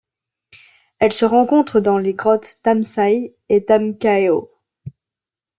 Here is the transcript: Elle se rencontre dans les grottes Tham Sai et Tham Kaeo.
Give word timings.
Elle 0.97 1.13
se 1.13 1.25
rencontre 1.25 1.79
dans 1.79 1.99
les 1.99 2.15
grottes 2.15 2.57
Tham 2.63 2.83
Sai 2.83 3.35
et 3.49 3.63
Tham 3.65 3.95
Kaeo. 3.99 4.49